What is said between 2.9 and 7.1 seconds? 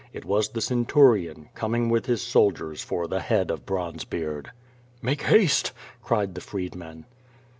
the head of Bronze beard. '*Make haste!'' cried the freedman.